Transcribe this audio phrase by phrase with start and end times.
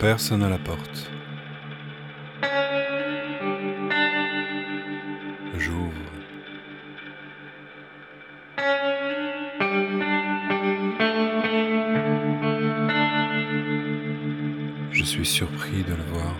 [0.00, 1.10] Mon père sonne à la porte.
[5.58, 5.92] J'ouvre.
[14.90, 16.34] Je suis surpris de le voir.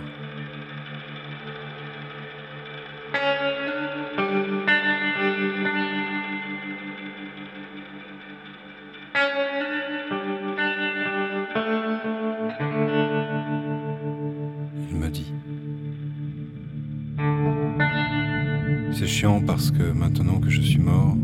[19.01, 21.17] C'est chiant parce que maintenant que je suis mort,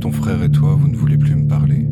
[0.00, 1.84] ton frère et toi, vous ne voulez plus me parler.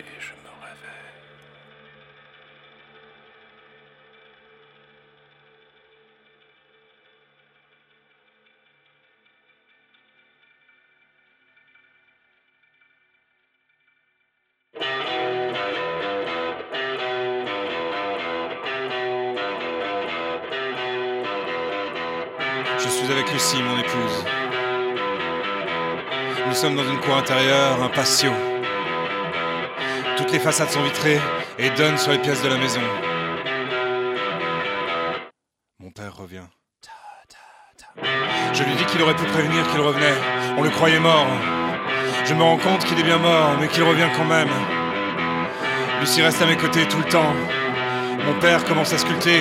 [0.00, 0.40] Et je me.
[22.78, 24.24] Je suis avec Lucie, mon épouse.
[26.46, 28.49] Nous sommes dans une cour intérieure, un patio.
[30.20, 31.18] Toutes les façades sont vitrées
[31.58, 32.82] et donnent sur les pièces de la maison.
[35.78, 36.44] Mon père revient.
[38.52, 40.18] Je lui dis qu'il aurait pu prévenir qu'il revenait.
[40.58, 41.26] On le croyait mort.
[42.26, 44.50] Je me rends compte qu'il est bien mort, mais qu'il revient quand même.
[46.00, 47.32] Lucie reste à mes côtés tout le temps.
[48.26, 49.40] Mon père commence à sculpter.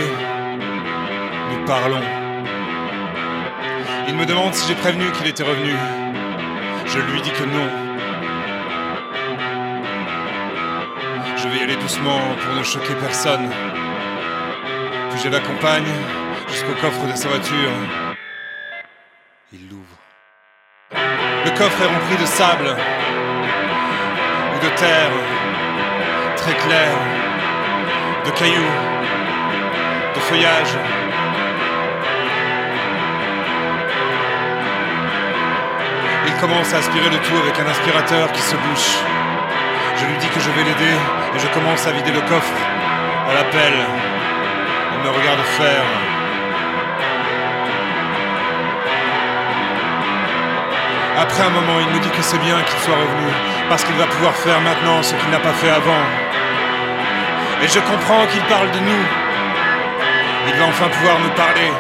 [1.51, 2.03] Nous parlons.
[4.07, 5.73] Il me demande si j'ai prévenu qu'il était revenu.
[6.85, 7.88] Je lui dis que non.
[11.49, 13.49] Vais y aller doucement pour ne choquer personne.
[15.09, 15.87] Puis je l'accompagne
[16.47, 17.71] jusqu'au coffre de sa voiture.
[19.53, 19.97] Il l'ouvre.
[21.45, 22.75] Le coffre est rempli de sable
[24.55, 25.11] ou de terre,
[26.35, 26.91] très clair,
[28.25, 28.75] de cailloux,
[30.15, 30.77] de feuillage.
[36.27, 38.97] Il commence à aspirer le tout avec un aspirateur qui se bouche.
[39.97, 42.59] Je lui dis que je vais l'aider et je commence à vider le coffre
[43.29, 43.81] à la pelle.
[44.93, 45.85] Il me regarde faire.
[51.19, 53.29] Après un moment, il me dit que c'est bien qu'il soit revenu,
[53.69, 56.03] parce qu'il va pouvoir faire maintenant ce qu'il n'a pas fait avant.
[57.61, 59.05] Et je comprends qu'il parle de nous.
[60.47, 61.71] Il va enfin pouvoir me parler.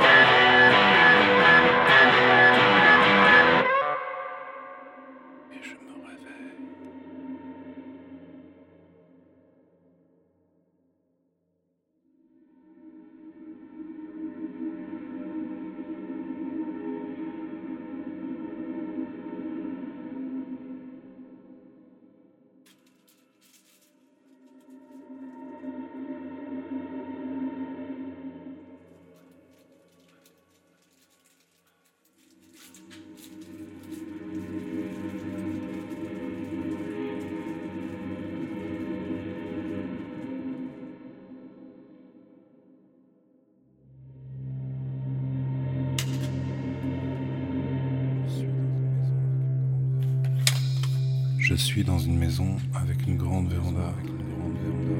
[51.65, 53.81] Suis dans une maison avec une grande véranda.
[53.81, 54.95] Avec une grande véranda.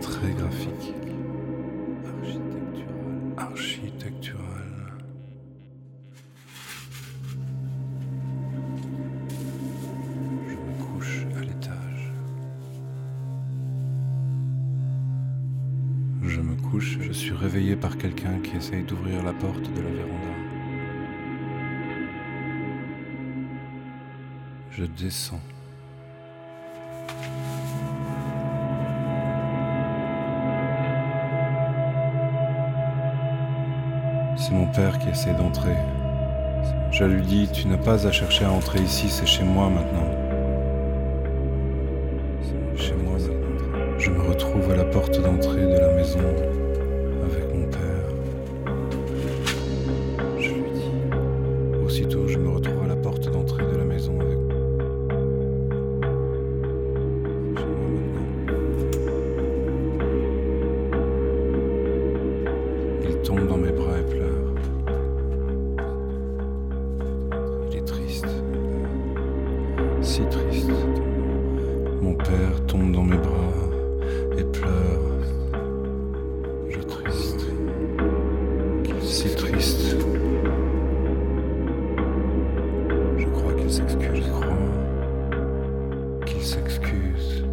[0.00, 0.94] Très graphique.
[3.36, 3.36] Architectural.
[3.36, 4.72] Architectural.
[10.48, 12.12] Je me couche à l'étage.
[16.22, 19.90] Je me couche, je suis réveillé par quelqu'un qui essaye d'ouvrir la porte de la
[19.90, 20.43] véranda.
[24.76, 25.40] Je descends.
[34.36, 35.76] C'est mon père qui essaie d'entrer.
[36.90, 40.10] Je lui dis, tu n'as pas à chercher à entrer ici, c'est chez moi maintenant.
[42.76, 43.16] Chez moi.
[43.98, 46.18] Je me retrouve à la porte d'entrée de la maison
[83.74, 84.56] s'excuse, crois
[86.26, 87.44] qu'il s'excuse.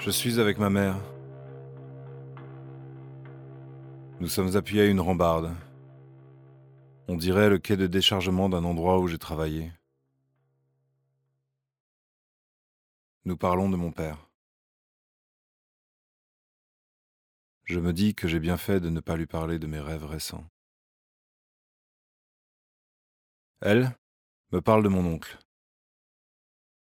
[0.00, 0.96] Je suis avec ma mère.
[4.20, 5.54] Nous sommes appuyés à une rambarde.
[7.08, 9.72] On dirait le quai de déchargement d'un endroit où j'ai travaillé.
[13.24, 14.30] Nous parlons de mon père.
[17.64, 20.04] Je me dis que j'ai bien fait de ne pas lui parler de mes rêves
[20.04, 20.48] récents.
[23.60, 23.96] Elle
[24.52, 25.38] me parle de mon oncle.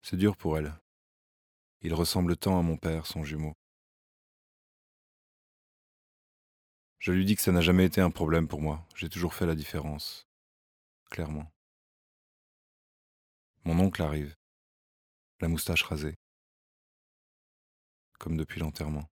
[0.01, 0.73] C'est dur pour elle.
[1.87, 3.53] Il ressemble tant à mon père, son jumeau.
[6.99, 8.85] Je lui dis que ça n'a jamais été un problème pour moi.
[8.93, 10.27] J'ai toujours fait la différence.
[11.09, 11.49] Clairement.
[13.63, 14.35] Mon oncle arrive.
[15.39, 16.15] La moustache rasée.
[18.19, 19.07] Comme depuis l'enterrement.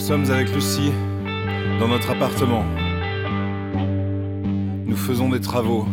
[0.00, 0.92] Nous sommes avec Lucie
[1.78, 2.64] dans notre appartement.
[4.86, 5.84] Nous faisons des travaux.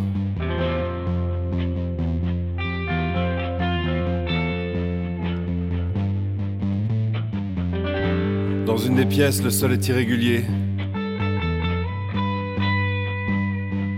[8.66, 10.46] Dans une des pièces, le sol est irrégulier.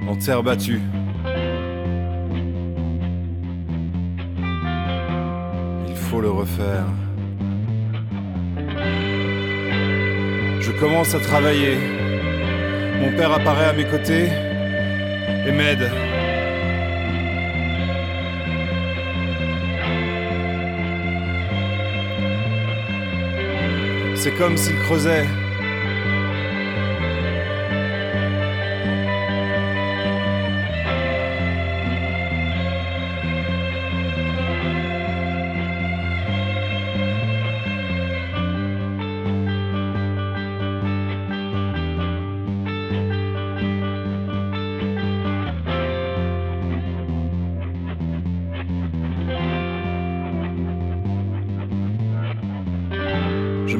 [0.08, 0.82] En terre battue.
[5.88, 6.88] Il faut le refaire.
[10.60, 11.78] Je commence à travailler.
[13.00, 14.28] Mon père apparaît à mes côtés
[15.48, 15.90] et m'aide.
[24.16, 25.26] C'est comme s'il creusait.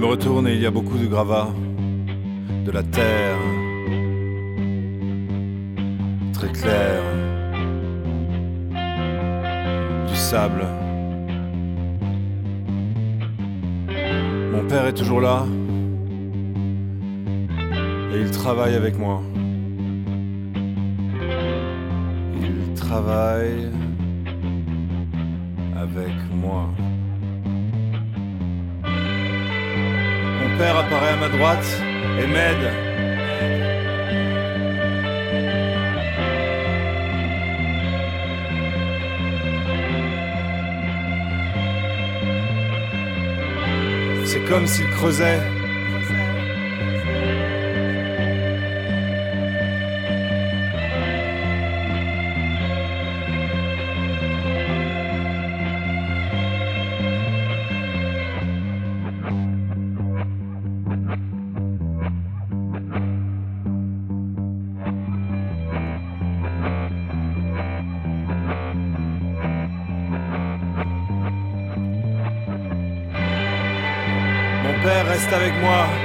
[0.10, 1.54] Retourne et il y a beaucoup de gravats,
[2.66, 3.38] de la terre,
[6.34, 7.04] très claire,
[10.08, 10.66] du sable.
[14.52, 15.46] Mon père est toujours là
[18.12, 19.22] et il travaille avec moi.
[22.42, 23.70] Il travaille
[25.76, 26.68] avec moi.
[30.68, 31.82] Apparaît à ma droite
[32.22, 32.72] et m'aide.
[44.26, 45.59] C'est comme s'il creusait.
[75.60, 75.99] Moi.